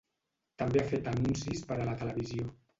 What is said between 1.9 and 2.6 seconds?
la televisió.